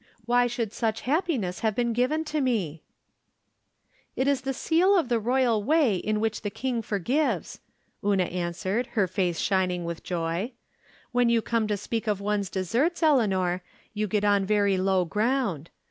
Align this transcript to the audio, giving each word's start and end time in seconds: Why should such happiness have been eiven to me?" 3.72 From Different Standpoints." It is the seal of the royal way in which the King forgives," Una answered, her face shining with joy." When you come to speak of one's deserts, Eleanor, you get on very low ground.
Why 0.25 0.47
should 0.47 0.73
such 0.73 1.01
happiness 1.01 1.59
have 1.59 1.75
been 1.75 1.93
eiven 1.93 2.25
to 2.25 2.41
me?" 2.41 2.81
3.72 4.17 4.17
From 4.17 4.23
Different 4.23 4.25
Standpoints." 4.25 4.29
It 4.29 4.31
is 4.31 4.41
the 4.41 4.59
seal 4.59 4.97
of 4.97 5.09
the 5.09 5.19
royal 5.19 5.63
way 5.63 5.95
in 5.97 6.19
which 6.19 6.41
the 6.41 6.49
King 6.49 6.81
forgives," 6.81 7.59
Una 8.03 8.23
answered, 8.23 8.87
her 8.97 9.05
face 9.05 9.37
shining 9.37 9.85
with 9.85 10.01
joy." 10.01 10.53
When 11.11 11.29
you 11.29 11.43
come 11.43 11.67
to 11.67 11.77
speak 11.77 12.07
of 12.07 12.19
one's 12.19 12.49
deserts, 12.49 13.03
Eleanor, 13.03 13.61
you 13.93 14.07
get 14.07 14.23
on 14.23 14.43
very 14.43 14.75
low 14.77 15.05
ground. 15.05 15.69